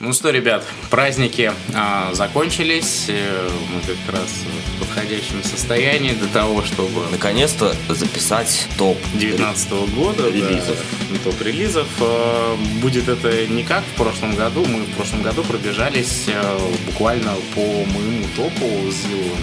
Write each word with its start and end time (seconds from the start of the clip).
Ну 0.00 0.12
что, 0.12 0.30
ребят, 0.30 0.64
праздники 0.90 1.52
а, 1.74 2.14
закончились. 2.14 3.06
Э, 3.08 3.50
мы 3.74 3.80
как 3.80 4.14
раз 4.14 4.28
в 4.76 4.78
подходящем 4.78 5.42
состоянии 5.42 6.12
для 6.12 6.28
того, 6.28 6.62
чтобы... 6.62 7.08
Наконец-то 7.10 7.74
записать 7.88 8.68
топ 8.78 8.96
19 9.14 9.72
года. 9.96 10.30
Релизов. 10.30 10.78
Да, 11.10 11.18
топ 11.24 11.42
релизов. 11.42 11.88
А, 12.00 12.56
будет 12.80 13.08
это 13.08 13.48
не 13.48 13.64
как 13.64 13.82
в 13.82 13.96
прошлом 13.96 14.36
году. 14.36 14.64
Мы 14.66 14.84
в 14.84 14.92
прошлом 14.92 15.22
году 15.22 15.42
пробежались 15.42 16.26
а, 16.28 16.60
буквально 16.86 17.34
по 17.56 17.60
моему 17.60 18.24
топу 18.36 18.66
с 18.92 19.08
Зиловым. 19.08 19.42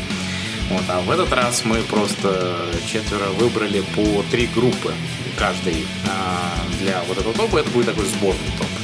Вот, 0.70 0.84
а 0.88 1.02
в 1.02 1.12
этот 1.12 1.34
раз 1.34 1.66
мы 1.66 1.82
просто 1.82 2.56
четверо 2.88 3.26
выбрали 3.38 3.82
по 3.94 4.24
три 4.32 4.48
группы 4.56 4.94
каждый 5.38 5.86
а, 6.08 6.66
для 6.80 7.04
вот 7.10 7.18
этого 7.18 7.34
топа. 7.34 7.58
Это 7.58 7.70
будет 7.72 7.88
такой 7.88 8.06
сборный 8.06 8.52
топ. 8.58 8.75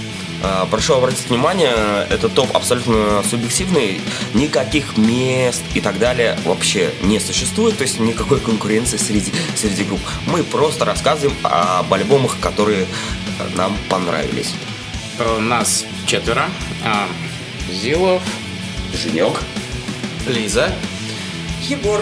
А, 0.44 0.66
прошу 0.66 0.96
обратить 0.96 1.30
внимание, 1.30 2.08
этот 2.10 2.34
топ 2.34 2.55
абсолютно 2.55 3.23
субъективный, 3.30 4.02
никаких 4.34 4.98
мест 4.98 5.63
и 5.73 5.82
так 5.82 5.99
далее 5.99 6.38
вообще 6.45 6.91
не 7.04 7.20
существует, 7.20 7.77
то 7.77 7.84
есть 7.84 7.99
никакой 7.99 8.40
конкуренции 8.40 8.98
среди, 8.98 9.32
среди 9.55 9.84
групп. 9.84 10.02
Мы 10.26 10.44
просто 10.44 10.85
рассказываем 10.85 11.35
об 11.44 11.94
альбомах, 11.94 12.38
которые 12.40 12.88
нам 13.55 13.76
понравились. 13.90 14.54
Э, 15.20 15.40
нас 15.40 15.85
четверо. 16.05 16.49
А, 16.84 17.08
Зилов, 17.71 18.21
Женек, 18.94 19.34
Лиза, 20.27 20.73
Егор. 21.68 22.02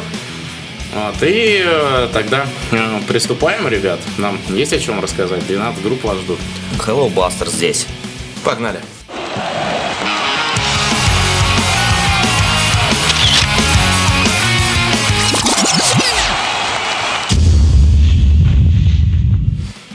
Вот, 0.94 1.22
и 1.22 1.62
э, 1.64 2.10
тогда 2.12 2.48
э, 2.72 3.00
приступаем, 3.08 3.68
ребят. 3.68 4.00
Нам 4.18 4.40
есть 4.50 4.74
о 4.74 4.80
чем 4.80 5.00
рассказать. 5.00 5.46
12 5.46 5.84
групп 5.84 6.04
вас 6.04 6.18
ждут. 6.18 6.40
Hello 6.80 7.14
Buster 7.14 7.50
здесь. 7.50 7.86
Погнали. 8.44 8.80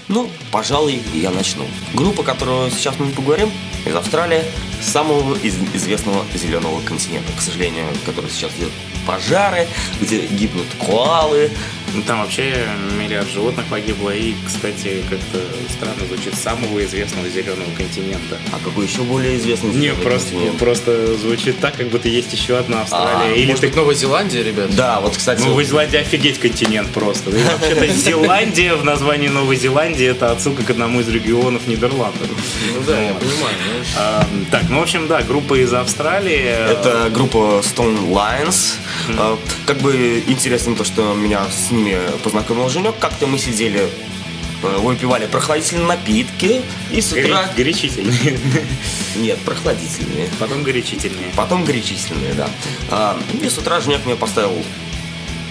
Ну, 0.08 0.28
пожалуй, 0.52 1.00
я 1.14 1.30
начну. 1.30 1.66
Группа, 1.94 2.22
которую 2.22 2.70
сейчас 2.70 2.94
мы 2.98 3.06
поговорим, 3.10 3.50
из 3.86 3.94
Австралии, 3.96 4.42
самого 4.82 5.34
из- 5.36 5.56
известного 5.74 6.24
зеленого 6.34 6.80
континента, 6.82 7.32
к 7.36 7.40
сожалению, 7.40 7.86
который 8.04 8.30
сейчас 8.30 8.50
идет 8.58 8.70
пожары, 9.06 9.66
где 10.00 10.26
гибнут 10.26 10.66
коалы, 10.86 11.50
Там 12.02 12.20
вообще 12.20 12.66
миллиард 12.98 13.28
животных 13.30 13.66
погибло. 13.66 14.10
И, 14.10 14.34
кстати, 14.46 15.02
как-то 15.08 15.38
странно 15.72 16.06
звучит 16.06 16.34
самого 16.34 16.84
известного 16.84 17.28
зеленого 17.28 17.68
континента. 17.76 18.38
а 18.52 18.58
какой 18.64 18.86
еще 18.86 19.02
более 19.02 19.36
известный 19.36 19.70
Не, 19.74 19.92
просто, 19.94 20.30
континент? 20.30 20.58
просто 20.58 21.16
звучит 21.16 21.58
так, 21.60 21.76
как 21.76 21.88
будто 21.88 22.08
есть 22.08 22.32
еще 22.32 22.56
одна 22.58 22.82
Австралия. 22.82 23.32
А, 23.32 23.34
Или 23.34 23.46
Может 23.46 23.60
ты 23.60 23.66
быть, 23.68 23.76
Новая 23.76 23.94
Зеландия, 23.94 24.42
ребят? 24.42 24.74
Да, 24.76 25.00
вот, 25.00 25.16
кстати, 25.16 25.40
Ну, 25.40 25.48
Новая 25.50 25.64
Зеландия 25.64 25.98
офигеть 26.00 26.38
континент 26.38 26.88
просто. 26.90 27.30
Да 27.30 27.38
и 27.38 27.42
вообще-то 27.44 27.86
Зеландия 27.94 28.74
в 28.74 28.84
названии 28.84 29.28
Новой 29.28 29.56
Зеландии 29.56 30.06
это 30.06 30.32
отсылка 30.32 30.62
к 30.64 30.70
одному 30.70 31.00
из 31.00 31.08
регионов 31.08 31.66
Нидерландов. 31.66 32.28
Ну 32.74 32.82
да, 32.86 33.00
я 33.00 33.14
понимаю. 33.14 33.54
А, 33.96 34.26
так, 34.50 34.64
ну, 34.68 34.80
в 34.80 34.82
общем, 34.82 35.06
да, 35.08 35.22
группа 35.22 35.54
из 35.62 35.72
Австралии. 35.72 36.42
Это 36.44 37.10
группа 37.12 37.62
Stone 37.62 38.10
Lions. 38.10 38.74
А, 39.16 39.38
Как 39.66 39.78
бы 39.78 40.22
интересно 40.26 40.74
то, 40.74 40.84
что 40.84 41.14
меня 41.14 41.42
с 41.50 41.70
ними 41.70 41.83
познакомил 42.22 42.68
Женек. 42.68 42.94
Как-то 42.98 43.26
мы 43.26 43.38
сидели, 43.38 43.88
э, 44.62 44.76
выпивали 44.78 45.26
прохладительные 45.26 45.86
напитки, 45.86 46.62
и 46.90 47.00
с 47.00 47.12
утра... 47.12 47.48
горячительные. 47.56 48.38
Нет, 49.16 49.38
прохладительные. 49.40 50.28
Потом 50.38 50.62
горячительные. 50.62 51.30
Потом 51.36 51.64
горячительные, 51.64 52.34
да. 52.34 52.48
А, 52.90 53.18
И 53.42 53.48
с 53.48 53.58
утра 53.58 53.80
Женек 53.80 54.04
мне 54.06 54.16
поставил 54.16 54.52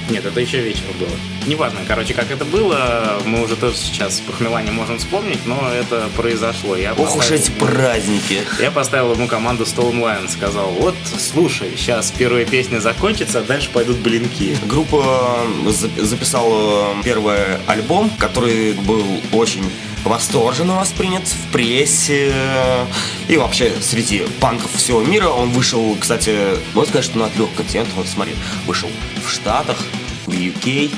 Нет, 0.10 0.26
это 0.26 0.40
еще 0.40 0.60
вечер 0.60 0.84
было. 1.00 1.10
Неважно, 1.46 1.80
короче, 1.88 2.14
как 2.14 2.32
это 2.32 2.46
было, 2.46 3.22
мы 3.26 3.44
уже 3.44 3.56
тоже 3.56 3.76
сейчас 3.78 4.20
по 4.22 4.32
хмеланию 4.32 4.74
можем 4.74 4.98
вспомнить, 4.98 5.46
но 5.46 5.70
это 5.72 6.10
произошло. 6.16 6.76
Я 6.76 6.94
Ох 6.94 7.16
уж 7.18 7.32
эти 7.32 7.52
праздники. 7.52 8.42
Я 8.60 8.72
поставил 8.72 9.14
ему 9.14 9.28
команду 9.28 9.64
Stone 9.64 10.00
Lion, 10.02 10.30
сказал, 10.30 10.70
вот, 10.72 10.96
слушай, 11.20 11.72
сейчас 11.76 12.12
первая 12.18 12.46
песня 12.46 12.80
закончится, 12.80 13.40
а 13.40 13.44
дальше 13.44 13.70
пойдут 13.72 13.98
блинки. 13.98 14.58
Группа 14.66 15.46
зап- 15.66 16.02
записала 16.02 16.96
первый 17.04 17.58
альбом, 17.68 18.10
который 18.20 18.74
был 18.74 19.04
очень 19.32 19.64
восторженно 20.04 20.76
воспринят 20.76 21.24
в 21.26 21.52
прессе 21.54 22.34
и 23.30 23.38
вообще 23.38 23.74
среди 23.82 24.24
панков 24.40 24.74
всего 24.74 25.02
мира. 25.02 25.28
Он 25.30 25.50
вышел, 25.52 25.96
кстати, 26.00 26.38
можно 26.74 26.90
сказать, 26.90 27.06
что 27.06 27.18
на 27.18 27.30
трех 27.30 27.54
континентах. 27.56 27.94
Вот 27.96 28.08
смотри, 28.08 28.34
вышел 28.66 28.90
в 29.26 29.32
Штатах, 29.32 29.78
в 30.26 30.32
UK 30.32 30.92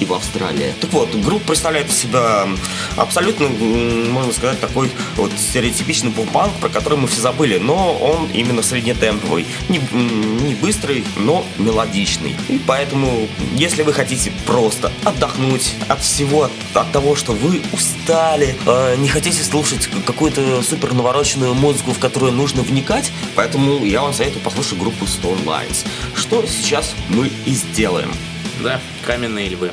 и 0.00 0.04
в 0.04 0.12
Австралии. 0.12 0.74
Так 0.80 0.92
вот, 0.92 1.14
группа 1.14 1.48
представляет 1.48 1.88
из 1.90 1.98
себя 1.98 2.48
абсолютно, 2.96 3.48
можно 3.48 4.32
сказать, 4.32 4.60
такой 4.60 4.90
вот 5.16 5.32
стереотипичный 5.36 6.10
поп-панк, 6.10 6.54
про 6.60 6.68
который 6.68 6.98
мы 6.98 7.08
все 7.08 7.20
забыли, 7.20 7.58
но 7.58 7.94
он 7.94 8.28
именно 8.32 8.62
среднетемповый, 8.62 9.46
не, 9.68 9.80
не 10.42 10.54
быстрый, 10.54 11.04
но 11.16 11.44
мелодичный. 11.58 12.36
И 12.48 12.60
поэтому, 12.64 13.28
если 13.54 13.82
вы 13.82 13.92
хотите 13.92 14.32
просто 14.46 14.92
отдохнуть 15.04 15.74
от 15.88 16.00
всего, 16.00 16.44
от, 16.44 16.52
от 16.74 16.92
того, 16.92 17.16
что 17.16 17.32
вы 17.32 17.62
устали, 17.72 18.56
э, 18.66 18.96
не 18.96 19.08
хотите 19.08 19.42
слушать 19.42 19.88
какую-то 20.06 20.62
супер 20.62 20.94
навороченную 20.94 21.54
музыку, 21.54 21.92
в 21.92 21.98
которую 21.98 22.32
нужно 22.32 22.62
вникать, 22.62 23.10
поэтому 23.34 23.84
я 23.84 24.02
вам 24.02 24.12
советую 24.12 24.42
послушать 24.42 24.78
группу 24.78 25.04
Stone 25.04 25.44
Lines, 25.44 25.84
что 26.14 26.44
сейчас 26.46 26.94
мы 27.08 27.30
и 27.46 27.52
сделаем. 27.52 28.10
Да, 28.62 28.80
каменные 29.06 29.48
львы. 29.48 29.70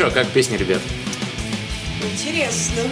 Что, 0.00 0.10
как 0.10 0.28
песни, 0.28 0.56
ребят? 0.56 0.80
Интересно. 2.02 2.84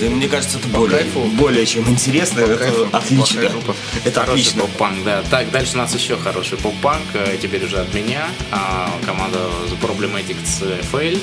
Да, 0.00 0.06
мне 0.08 0.28
кажется, 0.28 0.58
это 0.58 0.68
более, 0.68 0.98
кайфу. 0.98 1.20
более 1.32 1.66
чем 1.66 1.88
интересно. 1.88 2.40
Это 2.40 2.56
кайфу. 2.58 2.88
отлично. 2.92 3.40
Это 4.04 4.20
Хороший 4.20 4.30
отлично. 4.42 4.60
поп-панк, 4.62 5.02
да. 5.04 5.22
Так, 5.30 5.50
дальше 5.50 5.74
у 5.74 5.78
нас 5.78 5.92
еще 5.94 6.16
хороший 6.16 6.58
поп-панк. 6.58 7.02
э, 7.14 7.38
Теперь 7.42 7.64
уже 7.64 7.78
от 7.78 7.92
меня. 7.92 8.28
А, 8.52 8.88
Команда 9.04 9.38
The 9.38 9.80
Problematics 9.80 10.80
FL. 10.92 11.20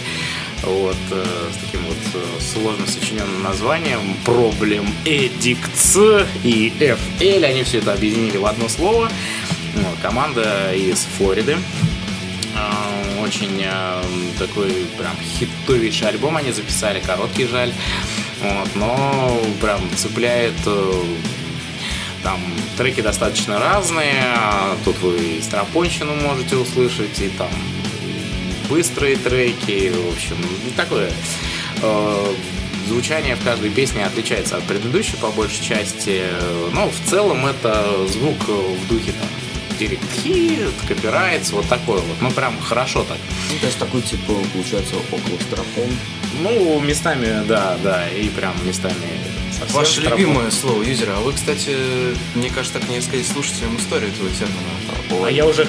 Вот, 0.63 0.97
э, 1.11 1.25
с 1.53 1.65
таким 1.65 1.85
вот 1.85 1.97
э, 2.15 2.41
сложно 2.41 2.87
сочиненным 2.87 3.43
названием 3.43 4.17
Problem 4.25 4.85
Addicts 5.05 6.27
и 6.43 6.73
FL. 6.79 7.45
Они 7.45 7.63
все 7.63 7.77
это 7.77 7.93
объединили 7.93 8.35
в 8.35 8.45
одно 8.45 8.67
слово. 8.67 9.09
Команда 10.01 10.73
из 10.73 11.05
Флориды. 11.17 11.57
Очень 13.27 13.61
э, 13.61 14.03
такой 14.39 14.71
прям 14.97 15.13
хитовейший 15.21 16.07
альбом 16.07 16.37
они 16.37 16.53
записали, 16.53 17.01
короткий 17.01 17.45
жаль. 17.45 17.73
Вот, 18.41 18.69
но 18.75 19.41
прям 19.59 19.81
цепляет 19.97 20.53
э, 20.65 21.03
там 22.23 22.39
треки 22.77 23.01
достаточно 23.01 23.59
разные. 23.59 24.15
а 24.33 24.77
Тут 24.85 24.97
вы 24.99 25.17
и 25.17 25.41
стропонщину 25.41 26.15
можете 26.15 26.55
услышать, 26.55 27.19
и 27.19 27.27
там 27.27 27.49
быстрые 28.69 29.17
треки. 29.17 29.89
В 29.89 30.13
общем, 30.13 30.37
такое 30.77 31.11
э, 31.81 32.33
звучание 32.87 33.35
в 33.35 33.43
каждой 33.43 33.71
песне 33.71 34.05
отличается 34.05 34.55
от 34.55 34.63
предыдущей 34.63 35.17
по 35.17 35.31
большей 35.31 35.65
части. 35.65 36.23
Но 36.71 36.89
в 36.89 37.09
целом 37.09 37.45
это 37.45 38.07
звук 38.07 38.47
в 38.47 38.87
духе 38.87 39.11
там 39.11 39.46
Hit, 39.85 40.71
Copyrights, 40.87 41.51
вот 41.51 41.67
такой 41.67 41.99
вот. 42.01 42.21
Ну, 42.21 42.31
прям 42.31 42.59
хорошо 42.61 43.03
так. 43.03 43.17
Ну, 43.51 43.59
то 43.59 43.65
есть 43.65 43.77
такой, 43.79 44.01
типа, 44.01 44.33
получается, 44.53 44.95
около 45.11 45.39
стропон. 45.41 45.89
Ну, 46.41 46.79
местами, 46.79 47.43
да, 47.47 47.77
да, 47.83 48.07
и 48.09 48.29
прям 48.29 48.53
местами 48.65 48.95
совсем 49.57 49.75
Ваше 49.75 50.01
стропон. 50.01 50.19
любимое 50.19 50.51
слово 50.51 50.83
юзера. 50.83 51.13
А 51.17 51.21
вы, 51.21 51.33
кстати, 51.33 51.75
мне 52.35 52.49
кажется, 52.49 52.79
так 52.79 52.89
не 52.89 53.01
сказать 53.01 53.25
слушателям 53.25 53.77
историю 53.77 54.09
этого 54.09 54.29
термина. 54.29 55.25
А 55.25 55.31
я 55.31 55.45
уже, 55.45 55.67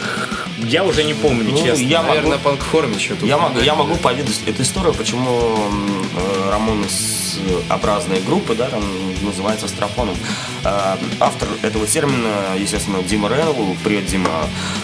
я 0.67 0.85
уже 0.85 1.05
не 1.05 1.15
помню, 1.15 1.51
Ну, 1.53 1.57
честно. 1.63 1.83
я 1.83 1.99
могу- 2.03 2.15
Наверное, 2.15 2.39
панк 2.39 2.61
форме 2.63 2.99
что-то. 2.99 3.27
Я 3.27 3.39
могу, 3.39 3.61
я 3.61 3.75
могу 3.75 3.97
поведать 3.97 4.41
эту 4.47 4.63
историю, 4.63 4.95
почему 4.95 5.57
м, 5.71 6.07
э, 6.17 6.51
Рамонес-образные 6.51 8.21
группы, 8.21 8.55
да, 8.55 8.69
там 8.69 8.83
называется 9.23 9.69
стропоном. 9.69 10.17
Э, 10.65 10.97
Автор 11.21 11.49
этого 11.63 11.87
термина, 11.87 12.29
естественно, 12.59 13.03
Дима 13.03 13.29
Ренвелл. 13.29 13.77
Привет, 13.85 14.07
Дима. 14.07 14.31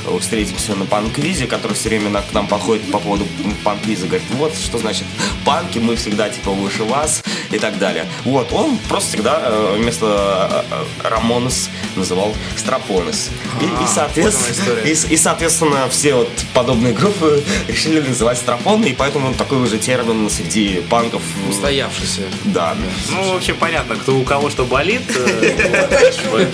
Э, 0.06 0.18
Встретимся 0.20 0.74
на 0.74 0.84
панк-квизе, 0.86 1.46
который 1.46 1.72
все 1.74 1.88
время 1.88 2.22
к 2.22 2.32
нам 2.32 2.46
подходит 2.46 2.90
по 2.90 2.98
поводу 2.98 3.26
панк-квиза. 3.64 4.06
Говорит, 4.06 4.26
вот 4.32 4.54
что 4.56 4.78
значит 4.78 5.04
панки, 5.44 5.78
мы 5.78 5.96
всегда 5.96 6.28
типа 6.28 6.50
выше 6.50 6.84
вас 6.84 7.22
и 7.50 7.58
так 7.58 7.78
далее. 7.78 8.06
Вот, 8.24 8.52
он 8.52 8.78
просто 8.88 9.10
всегда 9.10 9.40
э, 9.44 9.76
вместо 9.78 10.64
э, 10.70 10.74
э, 11.02 11.08
Рамонес 11.08 11.68
называл 11.96 12.34
Стропонес. 12.56 13.30
И, 13.60 13.64
и, 13.64 13.68
вот 13.68 13.88
соответственно, 13.88 14.78
и, 14.84 14.90
и, 14.90 15.16
соответственно, 15.16 15.63
все 15.90 16.14
вот 16.14 16.30
подобные 16.52 16.92
группы 16.92 17.42
решили 17.68 18.00
называть 18.00 18.38
стропоны, 18.38 18.86
и 18.86 18.92
поэтому 18.94 19.34
такой 19.34 19.58
уже 19.58 19.78
термин 19.78 20.28
среди 20.30 20.82
панков. 20.88 21.22
э, 21.46 21.50
Устоявшийся. 21.50 22.22
Да. 22.44 22.74
Ну, 23.10 23.32
вообще 23.34 23.54
понятно, 23.54 23.96
кто 23.96 24.16
у 24.16 24.22
кого 24.24 24.50
что 24.50 24.64
болит. 24.64 25.02
э. 25.14 26.48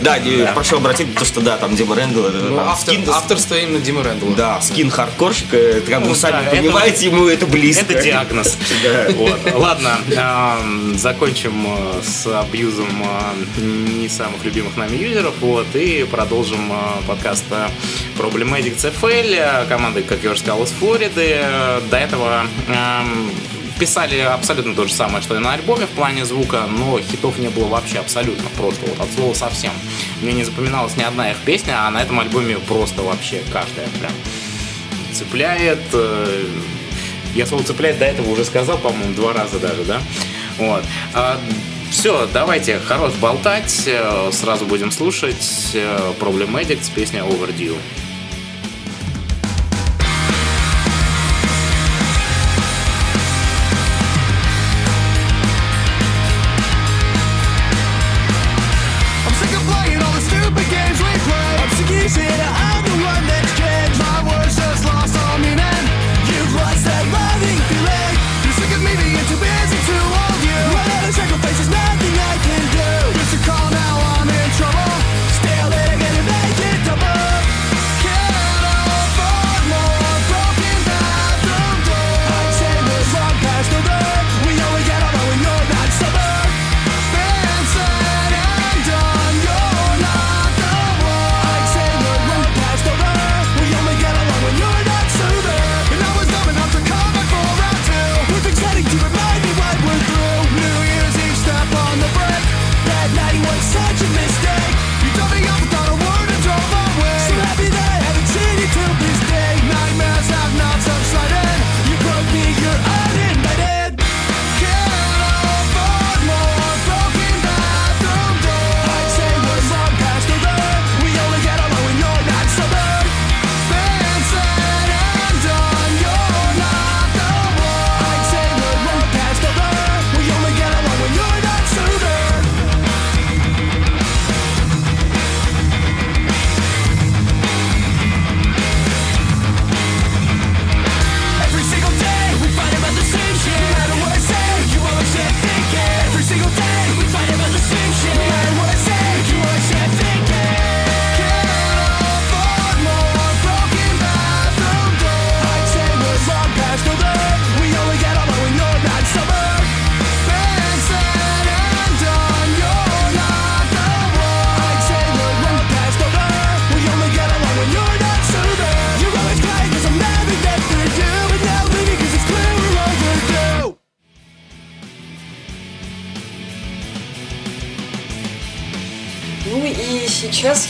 Да, 0.00 0.18
прошу 0.54 0.76
обратить, 0.76 1.14
то, 1.14 1.24
что 1.24 1.40
да, 1.40 1.56
там 1.56 1.76
Дима 1.76 1.94
Рэндалл, 1.94 2.26
это 2.26 2.38
Ну, 2.38 2.58
авторство 2.60 3.54
именно 3.54 3.78
Димы 3.80 4.02
Рэндалла. 4.02 4.34
да, 4.34 4.60
скин 4.60 4.90
хардкорщика, 4.90 5.56
это 5.56 5.90
как 5.90 6.00
Ну, 6.00 6.08
вы 6.10 6.14
сами 6.16 6.48
понимаете, 6.50 7.06
ему 7.06 7.26
это 7.28 7.46
близко. 7.46 7.84
Это 7.88 8.02
диагноз. 8.02 8.56
Ладно, 9.54 9.98
эм, 10.10 10.98
закончим 10.98 11.66
э, 11.66 12.02
с 12.02 12.26
абьюзом 12.26 12.88
э, 13.04 13.60
не 13.60 14.08
самых 14.08 14.44
любимых 14.44 14.76
нами 14.76 14.96
юзеров, 14.96 15.34
вот, 15.40 15.66
и 15.74 16.04
продолжим 16.04 16.72
э, 16.72 16.76
подкаст 17.06 17.44
э, 18.42 18.44
Problematic 18.44 18.76
CFL, 18.76 19.68
команды, 19.68 20.02
как 20.02 20.22
я 20.22 20.30
уже 20.32 20.40
сказал, 20.40 20.62
из 20.64 20.70
Флориды. 20.70 21.38
До 21.90 21.96
этого 21.96 22.46
эм, 22.68 23.30
писали 23.78 24.18
абсолютно 24.20 24.74
то 24.74 24.86
же 24.86 24.92
самое, 24.92 25.22
что 25.22 25.34
и 25.36 25.38
на 25.38 25.52
альбоме 25.54 25.86
в 25.86 25.90
плане 25.90 26.24
звука, 26.24 26.64
но 26.68 26.98
хитов 27.00 27.38
не 27.38 27.48
было 27.48 27.66
вообще 27.66 27.98
абсолютно, 27.98 28.48
просто 28.56 28.86
вот 28.86 29.00
от 29.00 29.12
слова 29.14 29.34
совсем. 29.34 29.72
Мне 30.20 30.32
не 30.32 30.44
запоминалась 30.44 30.96
ни 30.96 31.02
одна 31.02 31.30
их 31.30 31.36
песня, 31.38 31.86
а 31.86 31.90
на 31.90 32.02
этом 32.02 32.20
альбоме 32.20 32.58
просто 32.58 33.02
вообще 33.02 33.42
каждая 33.52 33.86
прям 34.00 34.12
цепляет. 35.12 35.80
э, 35.92 36.44
Я 37.34 37.46
слово 37.46 37.64
цепляет 37.64 37.98
до 37.98 38.04
этого 38.06 38.30
уже 38.30 38.44
сказал, 38.44 38.78
по-моему, 38.78 39.14
два 39.14 39.32
раза 39.32 39.58
даже, 39.58 39.84
да? 39.84 40.00
Вот. 40.58 40.84
все, 41.90 42.28
давайте, 42.32 42.78
хорош 42.78 43.12
болтать. 43.14 43.82
э, 43.86 44.30
Сразу 44.32 44.64
будем 44.66 44.90
слушать 44.90 45.70
э, 45.74 46.12
Problem 46.20 46.52
Addicts, 46.52 46.90
песня 46.94 47.20
Overdue. 47.22 47.76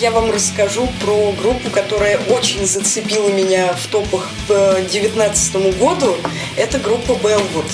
Я 0.02 0.10
вам 0.10 0.32
расскажу 0.32 0.88
про 1.00 1.30
группу, 1.40 1.70
которая 1.70 2.18
очень 2.28 2.66
зацепила 2.66 3.28
меня 3.28 3.72
в 3.72 3.86
топах 3.86 4.28
к 4.48 4.74
2019 4.74 5.78
году. 5.78 6.16
Это 6.56 6.78
группа 6.78 7.14
Белвуд. 7.22 7.66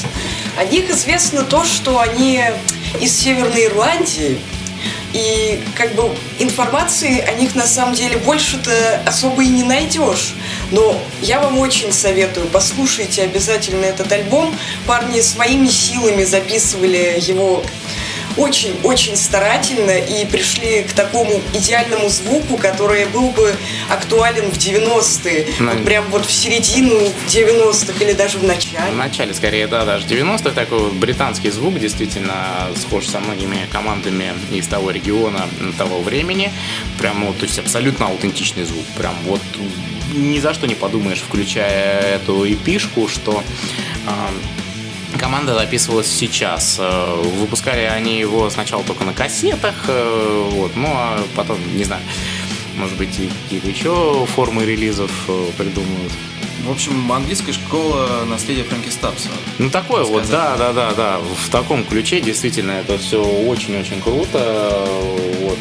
О 0.58 0.64
них 0.64 0.90
известно 0.90 1.42
то, 1.42 1.64
что 1.64 1.99
они 1.99 2.42
из 3.00 3.16
Северной 3.18 3.64
Ирландии, 3.64 4.38
и 5.14 5.58
как 5.75 5.94
бы 5.94 6.14
информации 6.38 7.20
о 7.20 7.32
них 7.32 7.54
на 7.54 7.66
самом 7.66 7.94
деле 7.94 8.18
больше-то 8.18 9.00
особо 9.06 9.42
и 9.42 9.49
не 9.49 9.62
найдешь. 9.62 10.35
Но 10.70 11.00
я 11.23 11.40
вам 11.40 11.58
очень 11.58 11.92
советую, 11.92 12.47
послушайте 12.52 13.23
обязательно 13.23 13.87
этот 13.87 14.12
альбом. 14.12 14.54
Парни 14.87 15.23
своими 15.23 15.68
силами 15.68 16.25
записывали 16.25 17.18
его 17.26 17.64
очень-очень 18.38 19.16
старательно 19.16 19.90
и 19.99 20.25
пришли 20.25 20.83
к 20.85 20.92
такому 20.92 21.40
идеальному 21.52 22.09
звуку, 22.09 22.57
который 22.57 23.04
был 23.07 23.30
бы 23.30 23.54
актуален 23.90 24.50
в 24.50 24.57
90-е. 24.57 25.47
Ну, 25.59 25.73
Вот 25.73 25.85
прям 25.85 26.04
вот 26.11 26.25
в 26.25 26.33
середину 26.33 26.99
90-х 27.28 28.04
или 28.04 28.12
даже 28.12 28.38
в 28.38 28.42
В 28.42 28.45
начале. 28.45 28.92
начале, 28.92 29.35
скорее, 29.35 29.66
да, 29.66 29.85
даже 29.85 30.07
90-х 30.07 30.50
такой 30.50 30.78
вот 30.78 30.92
британский 30.95 31.50
звук 31.50 31.78
действительно 31.78 32.68
схож 32.80 33.07
со 33.07 33.18
многими 33.21 33.66
командами 33.73 34.33
из 34.52 34.66
того 34.68 34.90
региона, 34.90 35.47
того 35.76 36.00
времени. 36.00 36.52
Прям, 36.99 37.21
ну, 37.25 37.33
то 37.33 37.45
есть 37.45 37.59
абсолютно 37.59 38.07
аутентичный 38.07 38.64
звук. 38.64 38.85
Прям 38.97 39.14
вот 39.25 39.40
ни 40.14 40.38
за 40.38 40.54
что 40.54 40.66
не 40.66 40.75
подумаешь, 40.75 41.18
включая 41.21 42.00
эту 42.16 42.50
эпишку, 42.50 43.09
что 43.09 43.42
а, 44.07 44.30
Команда 45.16 45.54
записывалась 45.54 46.06
сейчас. 46.06 46.76
Э, 46.78 47.22
Выпускали 47.38 47.80
они 47.80 48.18
его 48.18 48.50
сначала 48.50 48.84
только 48.84 49.04
на 49.04 49.14
кассетах, 49.14 49.74
э, 49.88 50.48
вот, 50.52 50.76
ну 50.76 50.88
а 50.92 51.22
потом, 51.34 51.58
не 51.76 51.84
знаю, 51.84 52.02
может 52.76 52.96
быть, 52.96 53.18
и 53.18 53.30
какие-то 53.44 53.68
еще 53.68 54.26
формы 54.34 54.64
релизов 54.64 55.10
э, 55.28 55.50
придумают. 55.56 56.12
В 56.64 56.70
общем, 56.70 57.10
английская 57.10 57.52
школа 57.52 58.24
наследия 58.26 58.64
Фрэнки 58.64 58.90
Стапса. 58.90 59.30
Ну 59.58 59.70
такое 59.70 60.04
вот, 60.04 60.28
да, 60.28 60.56
да, 60.56 60.72
да, 60.72 60.92
да. 60.92 61.18
В 61.18 61.48
таком 61.50 61.84
ключе 61.84 62.20
действительно 62.20 62.72
это 62.72 62.98
все 62.98 63.22
очень-очень 63.22 64.02
круто. 64.02 64.86
Вот 65.40 65.58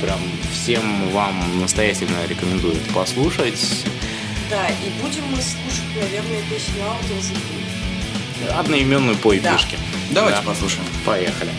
прям 0.00 0.20
всем 0.52 1.10
вам 1.10 1.60
настоятельно 1.60 2.18
рекомендую 2.28 2.76
послушать. 2.94 3.84
Да, 4.50 4.68
и 4.68 5.02
будем 5.02 5.24
мы 5.30 5.36
слушать, 5.36 5.88
наверное, 5.96 6.42
песню 6.48 6.82
Out 6.82 7.02
of 7.10 7.20
the 7.20 7.34
Blue. 7.34 7.77
Одноименную 8.56 9.16
по 9.16 9.36
эпишке. 9.36 9.78
Давайте 10.10 10.40
Да. 10.40 10.46
послушаем. 10.46 10.84
Поехали. 11.04 11.50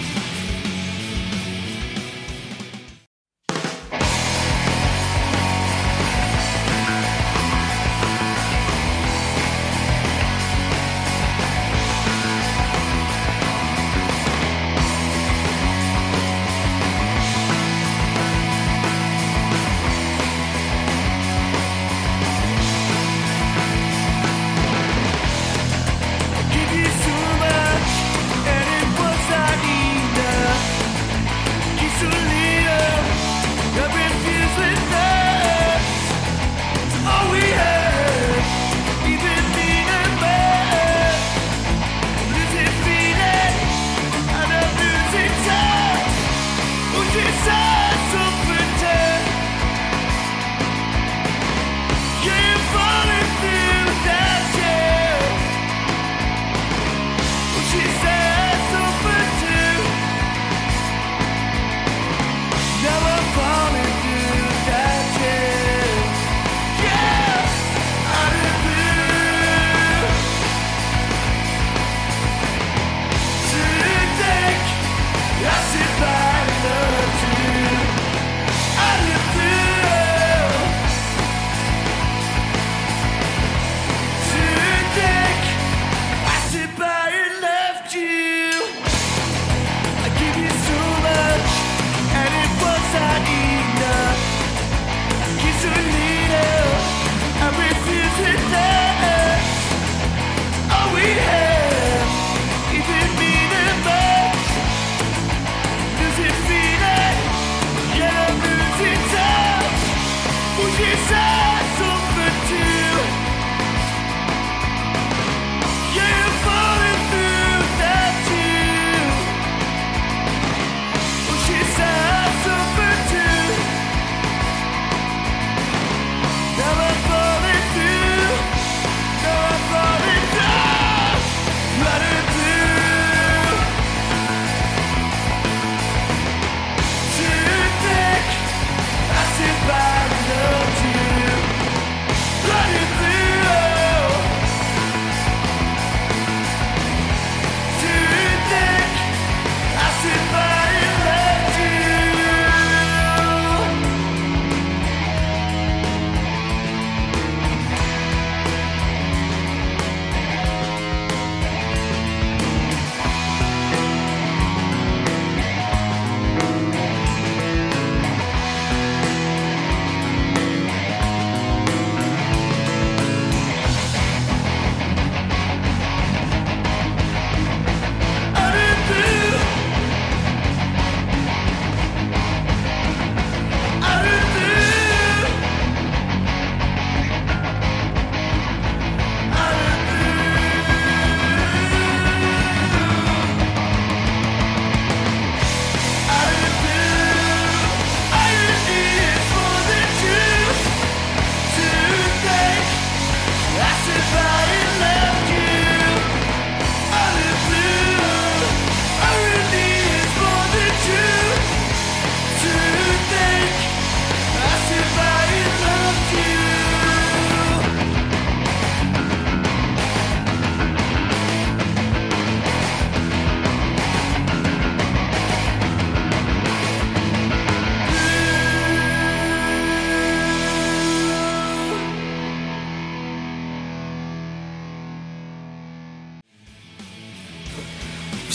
she 110.80 110.96
said. 110.96 111.29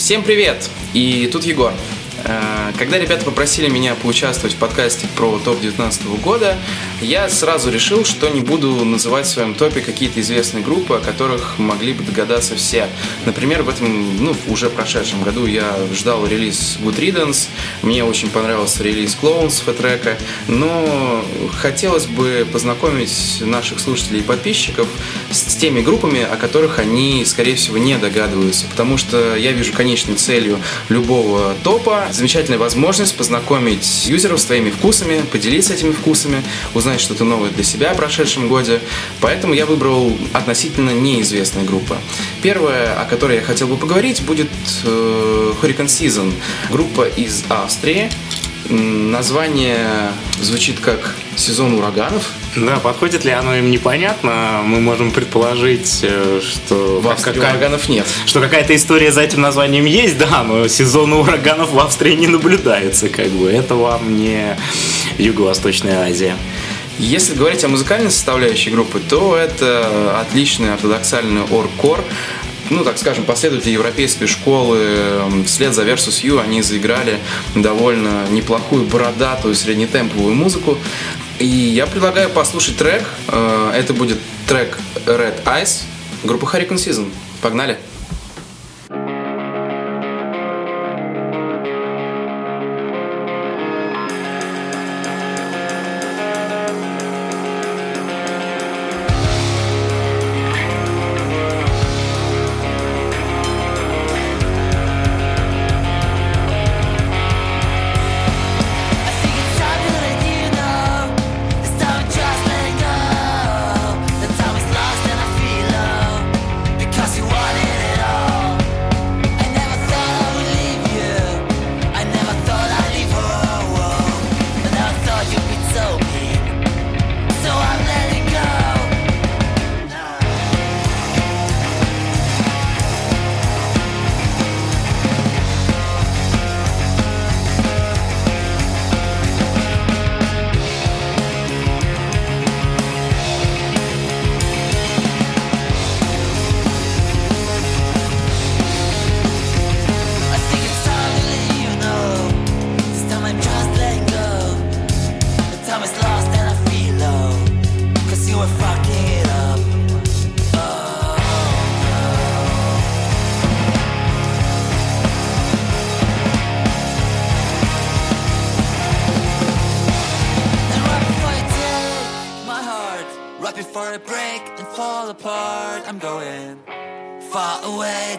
Всем 0.05 0.21
привет! 0.21 0.69
И 0.93 1.27
тут 1.33 1.45
Егор. 1.45 1.73
Э, 2.25 2.71
Когда 2.77 2.99
ребята 2.99 3.25
попросили 3.25 3.69
меня 3.69 3.95
поучаствовать 3.95 4.53
в 4.53 4.59
подкасте 4.59 5.07
про 5.15 5.39
топ 5.39 5.59
19 5.59 6.05
года, 6.21 6.55
я 7.01 7.29
сразу 7.29 7.69
решил, 7.69 8.05
что 8.05 8.29
не 8.29 8.41
буду 8.41 8.85
называть 8.85 9.25
в 9.25 9.29
своем 9.29 9.53
топе 9.53 9.81
какие-то 9.81 10.21
известные 10.21 10.63
группы, 10.63 10.95
о 10.95 10.99
которых 10.99 11.59
могли 11.59 11.93
бы 11.93 12.03
догадаться 12.03 12.55
все. 12.55 12.87
Например, 13.25 13.63
в 13.63 13.69
этом, 13.69 14.23
ну, 14.23 14.35
уже 14.47 14.69
прошедшем 14.69 15.23
году 15.23 15.45
я 15.45 15.77
ждал 15.93 16.25
релиз 16.25 16.77
Good 16.81 16.99
Riddance, 16.99 17.47
мне 17.81 18.03
очень 18.03 18.29
понравился 18.29 18.83
релиз 18.83 19.17
Clones 19.21 19.63
Фэтрека, 19.63 20.17
но 20.47 21.23
хотелось 21.57 22.05
бы 22.05 22.47
познакомить 22.51 23.37
наших 23.41 23.79
слушателей 23.79 24.19
и 24.19 24.23
подписчиков 24.23 24.87
с 25.31 25.55
теми 25.55 25.81
группами, 25.81 26.21
о 26.21 26.35
которых 26.37 26.79
они, 26.79 27.25
скорее 27.25 27.55
всего, 27.55 27.77
не 27.77 27.97
догадываются, 27.97 28.65
потому 28.67 28.97
что 28.97 29.35
я 29.35 29.51
вижу 29.51 29.73
конечной 29.73 30.15
целью 30.15 30.59
любого 30.89 31.53
топа 31.63 32.07
замечательная 32.11 32.59
возможность 32.59 33.15
познакомить 33.15 34.05
юзеров 34.07 34.39
с 34.39 34.45
твоими 34.45 34.69
вкусами, 34.69 35.21
поделиться 35.31 35.73
этими 35.73 35.91
вкусами, 35.91 36.43
узнать 36.73 36.84
что-то 36.99 37.23
новое 37.23 37.49
для 37.49 37.63
себя 37.63 37.93
в 37.93 37.97
прошедшем 37.97 38.47
годе. 38.47 38.79
Поэтому 39.21 39.53
я 39.53 39.65
выбрал 39.65 40.15
относительно 40.33 40.91
неизвестные 40.91 41.65
группы. 41.65 41.95
Первая, 42.41 42.99
о 43.01 43.05
которой 43.05 43.37
я 43.37 43.41
хотел 43.43 43.67
бы 43.67 43.75
поговорить, 43.77 44.21
будет 44.23 44.49
э, 44.83 45.53
Hurricane 45.61 45.87
Season. 45.87 46.31
Группа 46.71 47.03
из 47.03 47.43
Австрии. 47.49 48.09
Название 48.69 50.11
звучит 50.41 50.79
как 50.79 51.15
«Сезон 51.35 51.75
ураганов». 51.75 52.31
Да, 52.55 52.77
подходит 52.77 53.23
ли 53.25 53.31
оно 53.31 53.55
им 53.55 53.69
непонятно. 53.69 54.61
Мы 54.65 54.79
можем 54.79 55.11
предположить, 55.11 55.99
э, 56.03 56.39
что, 56.41 56.99
В 57.01 57.07
Австрии 57.09 57.33
какая- 57.33 57.51
ураганов 57.51 57.89
нет. 57.89 58.07
что 58.25 58.39
какая-то 58.41 58.75
история 58.75 59.11
за 59.11 59.21
этим 59.21 59.41
названием 59.41 59.85
есть, 59.85 60.17
да, 60.17 60.43
но 60.43 60.67
сезона 60.67 61.17
ураганов 61.19 61.71
в 61.73 61.79
Австрии 61.79 62.13
не 62.15 62.27
наблюдается, 62.27 63.09
как 63.09 63.27
бы. 63.29 63.49
Это 63.51 63.75
вам 63.75 64.17
не 64.17 64.57
Юго-Восточная 65.17 66.07
Азия. 66.09 66.35
Если 66.97 67.35
говорить 67.35 67.63
о 67.63 67.67
музыкальной 67.67 68.09
составляющей 68.09 68.69
группы, 68.69 68.99
то 68.99 69.35
это 69.35 70.19
отличный 70.21 70.73
ортодоксальный 70.73 71.43
оргкор. 71.43 72.03
Ну, 72.69 72.83
так 72.83 72.97
скажем, 72.97 73.25
последователи 73.25 73.71
европейской 73.71 74.25
школы 74.25 74.77
м, 74.77 75.45
вслед 75.45 75.73
за 75.73 75.83
Versus 75.83 76.23
You 76.23 76.41
они 76.41 76.61
заиграли 76.63 77.19
довольно 77.53 78.25
неплохую 78.31 78.85
бородатую 78.85 79.53
среднетемповую 79.55 80.33
музыку. 80.33 80.77
И 81.37 81.45
я 81.45 81.85
предлагаю 81.85 82.29
послушать 82.29 82.77
трек. 82.77 83.03
Э, 83.27 83.71
Это 83.75 83.93
будет 83.93 84.17
трек 84.47 84.77
Red 85.05 85.43
Eyes 85.43 85.83
группы 86.23 86.45
Hurricane 86.47 86.77
Season. 86.77 87.11
Погнали! 87.41 87.73
I 87.73 87.94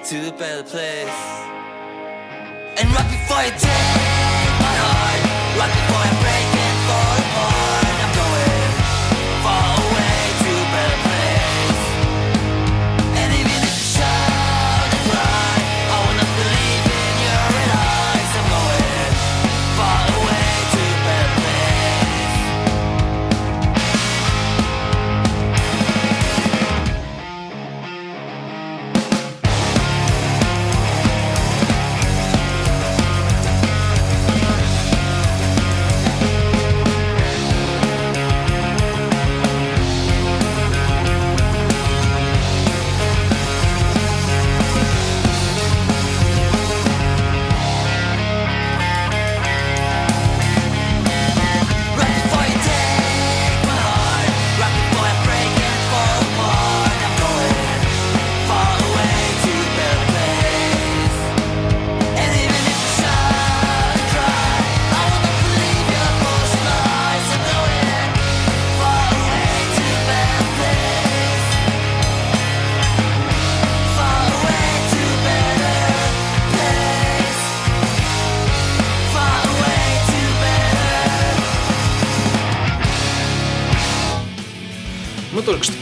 to 0.09 0.29
a 0.29 0.33
better 0.33 0.63
place. 0.63 1.09
And 2.79 2.89
right 2.95 3.11
before 3.11 3.43
you 3.43 3.51
take 3.59 4.06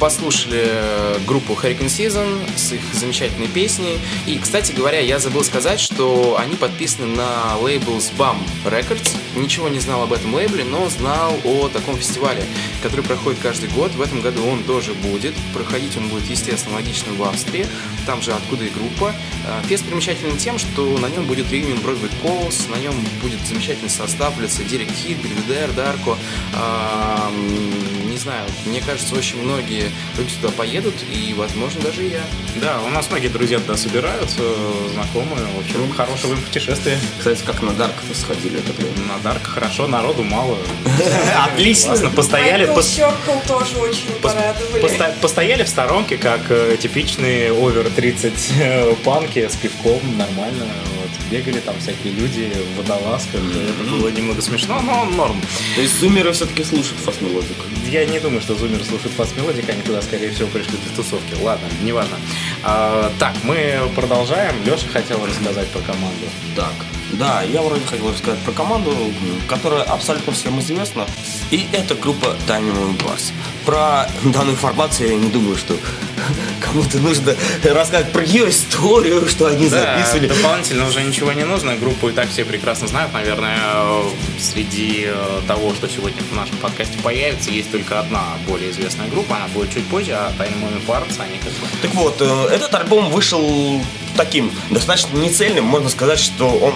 послушали 0.05 0.65
э, 0.67 1.19
группу 1.27 1.55
Hurricane 1.55 1.87
Season 1.87 2.39
с 2.59 2.73
их 2.73 2.83
замечательной 2.93 3.49
песней. 3.49 3.99
И, 4.27 4.37
кстати 4.37 4.73
говоря, 4.73 5.01
я 5.01 5.19
забыл 5.19 5.43
сказать, 5.43 5.81
что 5.81 6.37
они 6.39 6.57
подписаны 6.57 7.07
на 7.07 7.57
лейбл 7.57 7.97
Spam 7.97 8.37
Records. 8.67 9.17
Ничего 9.35 9.71
не 9.71 9.79
знал 9.79 10.03
об 10.03 10.13
этом 10.13 10.35
лейбле, 10.35 10.63
но 10.63 10.91
знал 10.91 11.33
о 11.45 11.71
таком 11.71 11.97
фестивале, 11.97 12.45
который 12.83 13.03
проходит 13.03 13.41
каждый 13.41 13.71
год. 13.71 13.93
В 13.93 14.03
этом 14.03 14.21
году 14.21 14.47
он 14.47 14.63
тоже 14.65 14.93
будет. 14.93 15.33
Проходить 15.55 15.97
он 15.97 16.09
будет, 16.09 16.29
естественно, 16.29 16.75
логично 16.75 17.15
в 17.15 17.23
Австрии. 17.23 17.67
Там 18.05 18.21
же 18.21 18.33
откуда 18.33 18.67
и 18.67 18.69
группа. 18.69 19.15
Э, 19.47 19.63
Фест 19.69 19.87
примечателен 19.87 20.37
тем, 20.37 20.59
что 20.59 20.99
на 20.99 21.07
нем 21.07 21.25
будет 21.25 21.51
реюнион 21.51 21.79
Broadway 21.79 22.13
Calls, 22.23 22.71
на 22.71 22.77
нем 22.77 22.95
будет 23.23 23.41
замечательный 23.49 23.89
состав, 23.89 24.39
лица 24.39 24.65
Дерек 24.65 24.91
Хит, 24.91 25.17
Бельведер, 25.23 25.73
Дарко, 25.73 26.19
не 28.15 28.21
знаю, 28.21 28.47
мне 28.65 28.81
кажется, 28.81 29.17
очень 29.17 29.43
многие 29.43 29.91
люди 30.17 30.33
туда 30.41 30.53
поедут, 30.53 30.95
и, 31.11 31.35
возможно, 31.35 31.83
даже 31.83 32.07
и 32.07 32.11
я. 32.11 32.23
Да, 32.61 32.81
у 32.87 32.91
нас 32.91 33.11
многие 33.11 33.27
друзья 33.27 33.59
туда 33.59 33.77
собираются, 33.77 34.41
знакомые. 34.93 35.45
В 35.57 35.59
общем, 35.59 35.93
хорошего 35.93 36.35
им 36.35 36.41
путешествия. 36.41 36.97
Кстати, 37.19 37.43
как 37.45 37.61
на 37.63 37.73
Дарк-то 37.73 38.17
сходили 38.17 38.61
это 38.61 38.73
время. 38.73 39.09
На 39.09 39.19
Дарк 39.19 39.45
хорошо, 39.45 39.89
народу 39.89 40.23
мало. 40.23 40.57
Отлично. 41.45 41.97
Постояли, 42.11 42.67
тоже 42.67 43.79
очень 43.79 44.11
постояли 45.21 45.65
в 45.65 45.69
сторонке, 45.69 46.17
как 46.17 46.43
э, 46.51 46.77
типичные 46.81 47.53
овер 47.53 47.91
30 47.91 48.33
э, 48.61 48.95
панки 49.05 49.49
с 49.49 49.57
пивком, 49.57 50.01
нормально. 50.17 50.67
Бегали 51.35 51.59
там 51.59 51.75
всякие 51.81 52.13
люди 52.13 52.49
в 52.75 52.79
водолазках. 52.79 53.41
Это 53.41 53.91
было 53.91 54.09
немного 54.09 54.41
смешно, 54.41 54.81
но 54.81 55.05
норм. 55.05 55.43
То 55.75 55.81
есть 55.81 55.99
зумеры 55.99 56.31
все-таки 56.31 56.63
слушают 56.63 57.01
fast 57.01 57.21
melodic. 57.23 57.57
Я 57.91 58.05
не 58.05 58.21
думаю, 58.21 58.41
что 58.41 58.55
зумеры 58.55 58.85
слушают 58.85 59.13
fast 59.17 59.37
melodic, 59.37 59.69
они 59.69 59.83
туда, 59.83 60.01
скорее 60.01 60.31
всего, 60.31 60.47
пришли 60.47 60.79
для 60.79 60.95
тусовки. 60.95 61.35
Ладно, 61.43 61.67
неважно. 61.83 62.19
А, 62.63 63.11
так, 63.19 63.35
мы 63.43 63.81
продолжаем. 63.97 64.55
Леша 64.65 64.87
хотел 64.93 65.27
рассказать 65.27 65.67
про 65.71 65.81
команду. 65.81 66.25
Так, 66.55 66.73
да, 67.15 67.43
я 67.43 67.63
вроде 67.63 67.85
хотел 67.85 68.13
рассказать 68.13 68.39
про 68.41 68.53
команду, 68.53 68.95
которая 69.49 69.83
абсолютно 69.83 70.33
всем 70.33 70.61
известна. 70.61 71.05
И 71.51 71.67
это 71.73 71.97
группа 71.97 72.37
Dynamo 72.47 72.97
Bars. 72.99 73.33
Про 73.65 74.09
данную 74.23 74.53
информацию 74.53 75.09
я 75.09 75.17
не 75.17 75.31
думаю, 75.31 75.57
что 75.57 75.77
кому-то 76.61 76.99
нужно 76.99 77.35
рассказать 77.65 78.13
про 78.13 78.23
ее 78.25 78.49
историю, 78.51 79.27
что 79.29 79.47
они 79.47 79.69
Да, 79.69 79.97
записывали. 79.97 80.29
дополнительно 80.29 80.87
уже 80.89 81.03
ничего 81.03 81.33
не 81.33 81.45
нужно. 81.45 81.77
Группу 81.77 82.09
и 82.09 82.13
так 82.13 82.29
все 82.31 82.45
прекрасно 82.45 82.87
знают. 82.89 83.13
Наверное, 83.13 83.59
э, 83.65 84.03
среди 84.39 85.05
э, 85.07 85.41
того, 85.47 85.75
что 85.75 85.89
сегодня 85.89 86.23
в 86.31 86.35
нашем 86.35 86.57
подкасте 86.59 86.99
появится, 87.03 87.51
есть 87.51 87.71
только 87.71 88.01
одна 88.01 88.23
более 88.47 88.71
известная 88.71 89.09
группа. 89.09 89.37
Она 89.37 89.49
будет 89.49 89.73
чуть 89.73 89.87
позже, 89.87 90.13
а 90.13 90.33
Tiny 90.39 90.55
Moving 90.61 90.87
Parts, 90.87 91.21
они 91.21 91.39
как 91.39 91.53
бы... 91.53 91.67
Так 91.83 91.95
вот, 91.95 92.17
э, 92.21 92.49
этот 92.55 92.75
альбом 92.75 93.11
вышел 93.11 93.81
таким, 94.17 94.51
достаточно 94.71 95.17
нецельным. 95.17 95.65
Можно 95.65 95.89
сказать, 95.89 96.19
что 96.19 96.49
он 96.49 96.75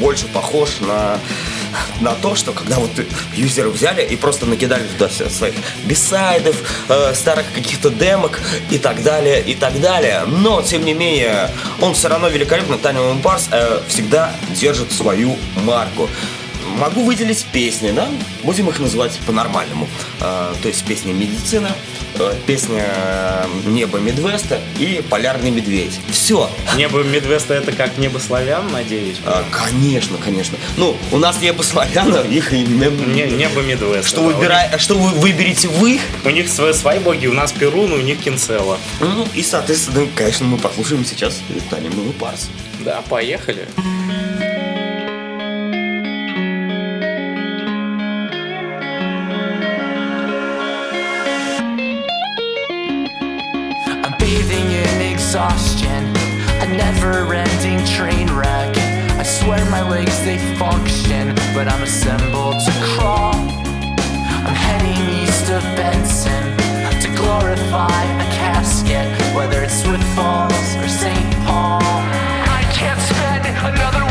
больше 0.00 0.26
похож 0.26 0.78
на, 0.80 1.18
на 2.00 2.14
то, 2.14 2.34
что 2.34 2.52
когда 2.52 2.76
вот 2.76 2.90
юзеры 3.34 3.70
взяли 3.70 4.02
и 4.02 4.16
просто 4.16 4.46
накидали 4.46 4.84
туда 4.86 5.08
своих 5.08 5.54
бисайдов, 5.84 6.56
э, 6.88 7.14
старых 7.14 7.46
каких-то 7.54 7.90
демок 7.90 8.40
и 8.70 8.78
так 8.78 9.02
далее, 9.02 9.42
и 9.42 9.54
так 9.54 9.80
далее. 9.80 10.24
Но, 10.26 10.62
тем 10.62 10.84
не 10.84 10.94
менее, 10.94 11.50
он 11.80 11.94
все 11.94 12.08
равно 12.08 12.28
великолепно. 12.28 12.74
Moving 12.74 13.22
Parts 13.22 13.48
э, 13.50 13.80
всегда 13.88 14.32
держит 14.54 14.92
свою 14.92 15.36
марку. 15.56 16.08
Могу 16.76 17.02
выделить 17.04 17.44
песни, 17.52 17.90
да? 17.90 18.08
Будем 18.42 18.68
их 18.68 18.78
называть 18.78 19.18
по-нормальному. 19.26 19.88
Э, 20.20 20.52
то 20.60 20.68
есть 20.68 20.84
песня 20.84 21.12
«Медицина», 21.14 21.74
э, 22.18 22.34
песня 22.46 22.84
э, 22.86 23.44
«Небо 23.66 23.98
Медвеста» 23.98 24.60
и 24.78 25.02
«Полярный 25.08 25.50
медведь». 25.50 25.98
Все. 26.10 26.50
Небо 26.76 27.02
Медвеста 27.02 27.54
это 27.54 27.72
как 27.72 27.96
небо 27.98 28.18
славян, 28.18 28.70
надеюсь. 28.72 29.16
конечно, 29.50 30.18
конечно. 30.18 30.58
Ну, 30.76 30.96
у 31.12 31.18
нас 31.18 31.40
небо 31.40 31.62
славяна, 31.62 32.18
их 32.18 32.52
и 32.52 32.60
не- 32.60 32.76
Не- 33.14 33.30
небо 33.36 33.62
Медвеста. 33.62 34.06
Что, 34.08 34.28
да. 34.30 34.36
выбира... 34.36 34.78
что 34.78 34.94
вы 34.98 35.10
выберете 35.18 35.68
вы, 35.68 35.98
У 36.24 36.30
них 36.30 36.48
свои, 36.48 36.72
свои 36.74 36.98
боги, 36.98 37.26
у 37.26 37.32
нас 37.32 37.52
Перун, 37.52 37.92
у 37.92 37.96
них 37.98 38.20
Кинцела. 38.20 38.78
ну, 39.00 39.26
и, 39.34 39.42
соответственно, 39.42 40.06
конечно, 40.14 40.44
мы 40.46 40.58
послушаем 40.58 41.04
сейчас 41.06 41.40
Таня 41.70 41.88
Милый 41.88 42.12
Парс. 42.12 42.48
Да, 42.80 43.02
поехали. 43.08 43.66
I'm 43.78 44.05
exhaustion, 55.36 56.16
a 56.64 56.66
never 56.78 57.34
ending 57.34 57.84
train 57.84 58.26
wreck. 58.32 58.74
I 59.20 59.22
swear 59.22 59.62
my 59.70 59.86
legs 59.86 60.24
they 60.24 60.38
function, 60.56 61.34
but 61.52 61.68
I'm 61.68 61.82
assembled 61.82 62.56
to 62.64 62.72
crawl. 62.88 63.34
I'm 63.34 64.56
heading 64.56 64.96
east 65.20 65.50
of 65.50 65.62
Benson 65.76 66.56
to 67.02 67.08
glorify 67.14 68.02
a 68.16 68.26
casket, 68.32 69.06
whether 69.36 69.62
it's 69.62 69.82
Swift 69.82 70.04
Falls 70.16 70.68
or 70.76 70.88
St. 70.88 71.30
Paul. 71.44 71.82
I 71.82 72.64
can't 72.72 72.98
spend 72.98 73.44
another 73.44 74.05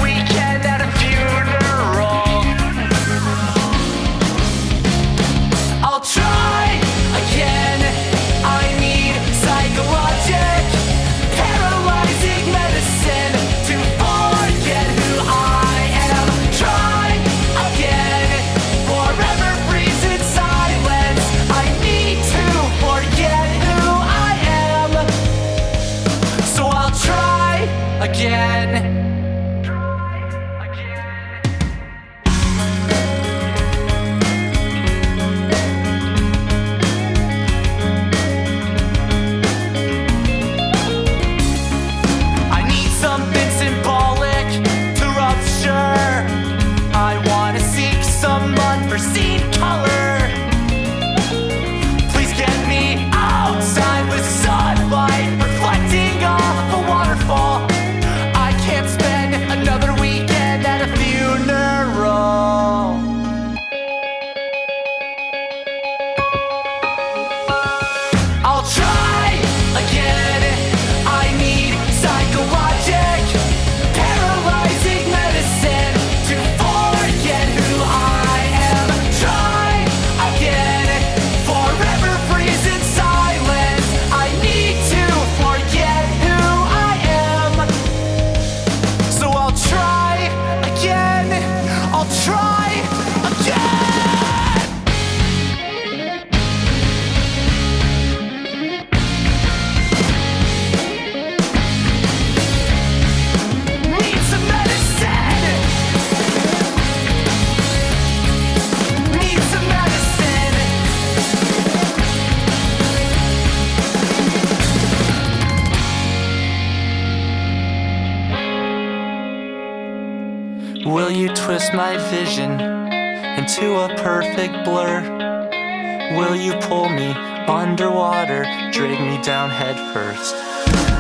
me 126.95 127.12
underwater, 127.47 128.43
drag 128.71 128.99
me 129.01 129.21
down 129.21 129.49
head 129.49 129.75
first? 129.93 130.36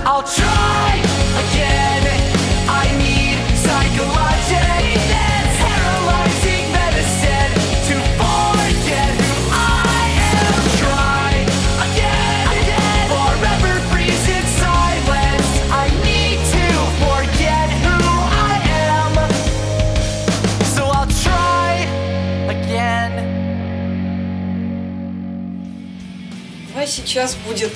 I'll 0.05 0.23
try 0.23 0.99
again. 1.43 2.03
I 2.67 2.85
need 2.99 3.37
psychologic, 3.55 5.24
сейчас 27.15 27.37
будет 27.47 27.71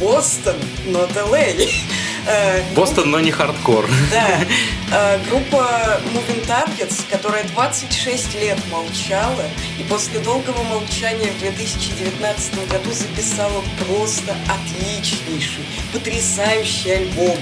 Бостон, 0.00 0.56
not 0.88 1.14
LA. 1.14 1.70
Э, 2.24 2.62
Бостон, 2.76 3.10
но 3.10 3.18
не 3.18 3.32
хардкор. 3.32 3.88
Да, 4.12 4.40
Э, 4.94 5.18
группа 5.28 6.00
Moving 6.12 6.46
Targets, 6.46 7.00
которая 7.10 7.44
26 7.44 8.34
лет 8.34 8.58
молчала, 8.70 9.44
и 9.78 9.82
после 9.84 10.18
долгого 10.20 10.62
молчания 10.64 11.30
в 11.30 11.38
2019 11.40 12.68
году 12.68 12.92
записала 12.92 13.62
просто 13.86 14.36
отличнейший, 14.48 15.64
потрясающий 15.92 16.90
альбом. 16.90 17.36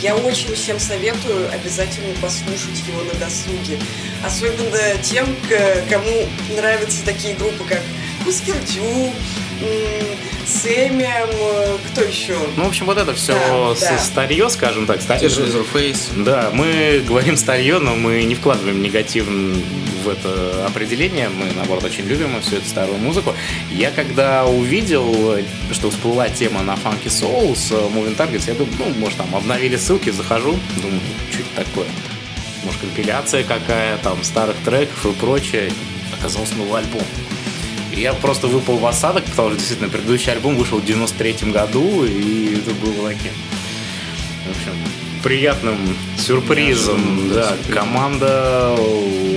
Я 0.00 0.14
очень 0.16 0.54
всем 0.54 0.78
советую 0.78 1.50
обязательно 1.52 2.14
послушать 2.20 2.82
его 2.86 3.02
на 3.02 3.18
досуге. 3.18 3.78
Особенно 4.24 5.02
тем, 5.02 5.26
кому 5.88 6.28
нравятся 6.56 7.04
такие 7.04 7.34
группы, 7.34 7.64
как 7.68 7.80
Husker 8.26 8.56
Du, 9.60 9.66
м, 9.66 10.06
Сэмиам, 10.46 11.28
э, 11.32 11.76
кто 11.90 12.02
еще? 12.02 12.36
Ну, 12.56 12.64
в 12.64 12.68
общем, 12.68 12.86
вот 12.86 12.98
это 12.98 13.14
все 13.14 13.34
Да, 13.34 13.74
да. 13.80 13.98
старье, 13.98 14.50
скажем 14.50 14.86
так. 14.86 15.00
Ста- 15.00 15.18
Те 15.18 15.28
же 15.28 15.42
Leatherface. 15.46 16.24
Да, 16.24 16.50
мы 16.52 17.02
говорим 17.06 17.36
старье, 17.36 17.78
но 17.78 17.94
мы 17.94 18.22
не 18.24 18.34
вкладываем 18.34 18.82
негатив 18.82 19.26
в 19.28 20.08
это 20.08 20.66
определение. 20.66 21.28
Мы, 21.28 21.52
наоборот, 21.54 21.84
очень 21.84 22.04
любим 22.06 22.40
всю 22.42 22.56
эту 22.56 22.66
старую 22.68 22.98
музыку. 22.98 23.34
Я 23.70 23.90
когда 23.90 24.44
увидел, 24.46 25.36
что 25.72 25.90
всплыла 25.90 26.28
тема 26.30 26.62
на 26.62 26.72
Funky 26.72 27.06
Soul 27.08 27.54
с 27.54 27.70
Moving 27.70 28.16
Targets, 28.16 28.44
я 28.48 28.54
думаю, 28.54 28.74
ну, 28.78 28.86
может, 28.98 29.18
там 29.18 29.28
обновили 29.36 29.76
ссылки, 29.76 30.10
захожу, 30.10 30.58
думаю, 30.76 31.00
что 31.30 31.40
это 31.42 31.64
такое? 31.68 31.86
Может, 32.64 32.80
компиляция 32.80 33.44
какая, 33.44 33.98
там, 33.98 34.22
старых 34.24 34.56
треков 34.64 35.04
и 35.06 35.12
прочее. 35.12 35.70
Оказался 36.18 36.54
новый 36.56 36.80
альбом. 36.80 37.02
Я 37.92 38.14
просто 38.14 38.46
выпал 38.46 38.78
в 38.78 38.86
осадок, 38.86 39.24
потому 39.24 39.50
что 39.50 39.58
действительно 39.58 39.90
предыдущий 39.90 40.32
альбом 40.32 40.56
вышел 40.56 40.78
в 40.78 40.84
93 40.84 41.50
году, 41.50 42.04
и 42.04 42.56
это 42.58 42.70
было 42.74 43.08
таким, 43.08 43.32
в 44.46 44.50
общем, 44.50 44.72
приятным 45.22 45.76
сюрпризом. 46.18 47.28
Да, 47.28 47.34
Да, 47.34 47.48
сюрпризом. 47.48 47.74
команда 47.74 48.76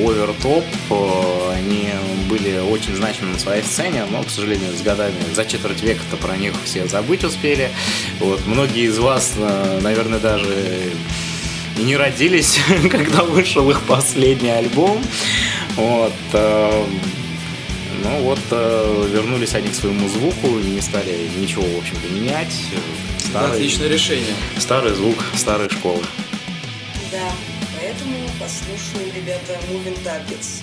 Ovертop, 0.04 0.64
э, 0.90 1.54
они 1.56 1.90
были 2.30 2.60
очень 2.60 2.96
значимы 2.96 3.34
на 3.34 3.40
своей 3.40 3.64
сцене, 3.64 4.06
но, 4.10 4.24
к 4.24 4.30
сожалению, 4.30 4.74
с 4.76 4.82
годами 4.82 5.16
за 5.34 5.46
четверть 5.46 5.82
века-то 5.82 6.18
про 6.18 6.38
них 6.38 6.54
все 6.64 6.88
забыть 6.88 7.24
успели. 7.24 7.70
Вот, 8.20 8.46
многие 8.46 8.86
из 8.86 8.98
вас, 9.00 9.34
э, 9.38 9.80
наверное, 9.82 10.20
даже 10.20 10.94
и 11.78 11.84
не 11.84 11.98
родились, 11.98 12.60
когда 12.92 13.24
вышел 13.24 13.70
их 13.70 13.82
последний 13.82 14.52
альбом. 14.52 15.02
Вот. 15.76 16.14
Э, 18.04 18.10
Ну 18.10 18.22
вот, 18.24 18.40
э, 18.52 19.08
вернулись 19.12 19.54
они 19.56 19.70
к 19.70 19.76
своему 19.76 20.08
звуку, 20.10 20.48
не 20.48 20.82
стали 20.82 21.30
ничего, 21.38 21.64
в 21.64 21.78
общем-то, 21.80 22.08
менять. 22.14 22.54
Старый, 23.20 23.52
Отличное 23.52 23.88
решение. 23.88 24.34
старый 24.58 24.94
звук 24.94 25.18
старой 25.36 25.70
школы. 25.70 26.04
Да, 27.12 27.32
поэтому 27.80 28.16
послушаем, 28.40 29.12
ребята, 29.16 29.58
Moving 29.72 29.98
Targets. 30.04 30.62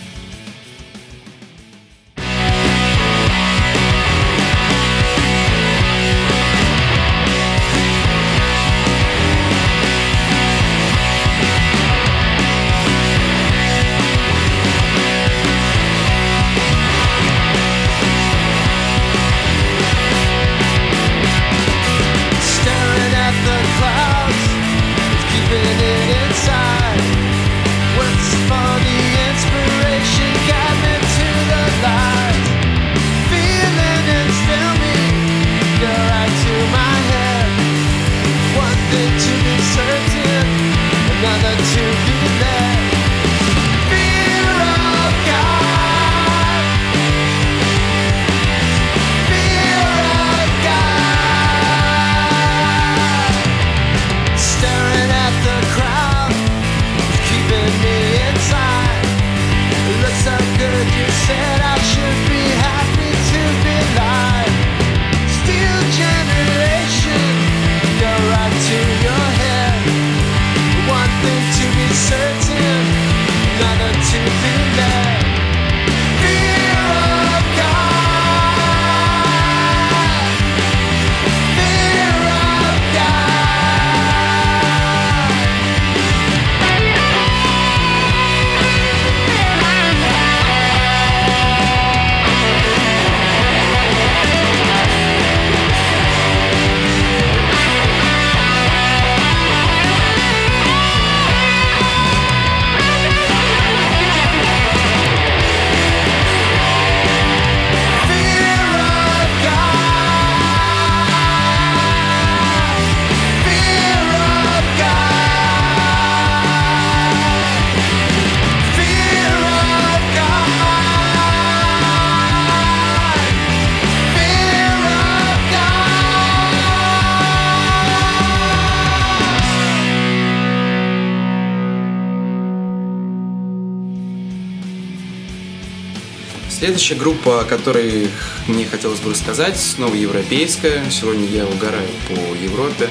Следующая 136.70 136.94
группа, 136.94 137.40
о 137.40 137.44
которой 137.44 138.08
мне 138.46 138.64
хотелось 138.64 139.00
бы 139.00 139.10
рассказать, 139.10 139.58
снова 139.58 139.92
европейская. 139.92 140.88
Сегодня 140.88 141.26
я 141.26 141.44
угораю 141.44 141.88
по 142.06 142.36
Европе. 142.36 142.88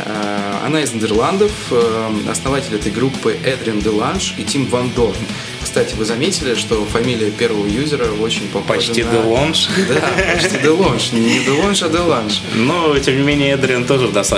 Э, 0.00 0.58
Она 0.66 0.82
из 0.82 0.92
Нидерландов. 0.92 1.52
Э, 1.70 2.10
Основатель 2.28 2.74
этой 2.74 2.90
группы 2.90 3.38
Эдриан 3.44 3.78
Деланж 3.78 4.34
и 4.36 4.42
Тим 4.42 4.66
Ван 4.66 4.90
Дорн. 4.96 5.14
Кстати, 5.62 5.94
вы 5.94 6.04
заметили, 6.04 6.56
что 6.56 6.84
фамилия 6.86 7.30
первого 7.30 7.68
юзера 7.68 8.10
очень 8.10 8.48
похожа 8.48 8.88
Почти 8.88 9.04
на... 9.04 9.12
Делонж. 9.12 9.68
Да, 9.88 10.02
почти 10.34 10.58
Делонж. 10.58 11.12
Не 11.12 11.44
Делонж, 11.44 11.84
а 11.84 11.88
Деланж. 11.88 12.42
Но, 12.56 12.98
тем 12.98 13.16
не 13.16 13.22
менее, 13.22 13.52
Эдриан 13.52 13.84
тоже 13.84 14.08
в 14.08 14.12
достаточно 14.12 14.20